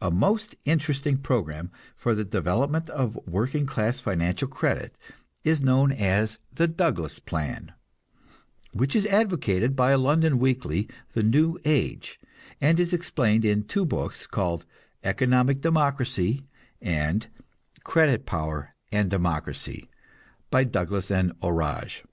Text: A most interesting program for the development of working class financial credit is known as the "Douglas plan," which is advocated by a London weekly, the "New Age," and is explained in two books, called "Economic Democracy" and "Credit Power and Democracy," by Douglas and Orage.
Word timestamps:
A 0.00 0.08
most 0.08 0.54
interesting 0.64 1.18
program 1.18 1.72
for 1.96 2.14
the 2.14 2.22
development 2.24 2.88
of 2.90 3.18
working 3.26 3.66
class 3.66 3.98
financial 4.00 4.46
credit 4.46 4.96
is 5.42 5.62
known 5.64 5.90
as 5.90 6.38
the 6.52 6.68
"Douglas 6.68 7.18
plan," 7.18 7.72
which 8.72 8.94
is 8.94 9.04
advocated 9.06 9.74
by 9.74 9.90
a 9.90 9.98
London 9.98 10.38
weekly, 10.38 10.88
the 11.14 11.24
"New 11.24 11.58
Age," 11.64 12.20
and 12.60 12.78
is 12.78 12.92
explained 12.92 13.44
in 13.44 13.64
two 13.64 13.84
books, 13.84 14.28
called 14.28 14.64
"Economic 15.02 15.60
Democracy" 15.60 16.44
and 16.80 17.26
"Credit 17.82 18.24
Power 18.24 18.76
and 18.92 19.10
Democracy," 19.10 19.90
by 20.50 20.62
Douglas 20.62 21.10
and 21.10 21.32
Orage. 21.40 22.04